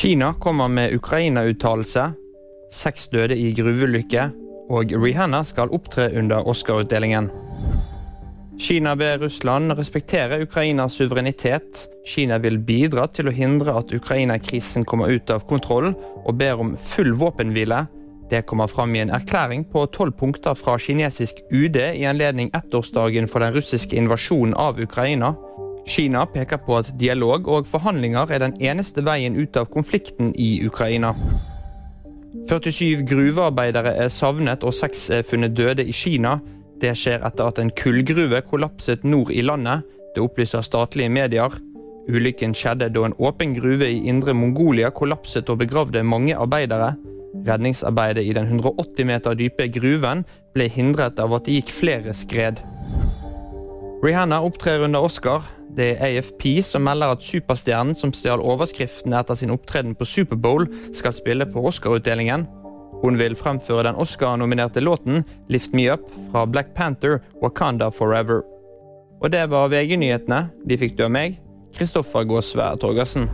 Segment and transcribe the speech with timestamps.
[0.00, 2.12] Kina kommer med Ukraina-uttalelse.
[2.72, 4.22] Seks døde i gruveulykke.
[4.72, 7.28] Og Rihanna skal opptre under Oscar-utdelingen.
[8.56, 11.84] Kina ber Russland respektere Ukrainas suverenitet.
[12.08, 15.92] Kina vil bidra til å hindre at Ukraina-krisen kommer ut av kontroll,
[16.24, 17.82] og ber om full våpenhvile.
[18.32, 23.28] Det kommer fram i en erklæring på tolv punkter fra kinesisk UD i anledning ettårsdagen
[23.28, 25.34] for den russiske invasjonen av Ukraina.
[25.86, 30.60] Kina peker på at dialog og forhandlinger er den eneste veien ut av konflikten i
[30.66, 31.14] Ukraina.
[32.48, 36.38] 47 gruvearbeidere er savnet og seks er funnet døde i Kina.
[36.80, 39.82] Det skjer etter at en kullgruve kollapset nord i landet.
[40.14, 41.54] Det opplyser statlige medier.
[42.10, 46.94] Ulykken skjedde da en åpen gruve i indre Mongolia kollapset og begravde mange arbeidere.
[47.46, 50.24] Redningsarbeidet i den 180 meter dype gruven
[50.54, 52.62] ble hindret av at det gikk flere skred.
[54.02, 55.42] Rihanna opptrer under Oscar.
[55.76, 60.64] Det er AFP som melder at superstjernen som stjal overskriften etter sin opptreden på Superbowl,
[60.96, 62.46] skal spille på Oscar-utdelingen.
[63.02, 68.40] Hun vil fremføre den Oscar-nominerte låten 'Lift Me Up' fra Black Panther Wakanda Forever.
[69.20, 70.48] Og det var VG-nyhetene.
[70.68, 71.38] De fikk du av meg,
[71.76, 73.28] Kristoffer Gåsvær Torgersen.